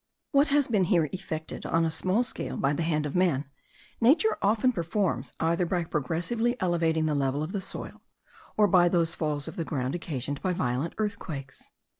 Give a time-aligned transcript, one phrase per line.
[0.31, 3.45] What has been here effected on a small scale by the hand of man,
[4.01, 8.01] nature often performs, either by progressively elevating the level of the soil,
[8.57, 11.69] or by those falls of the ground occasioned by violent earthquakes.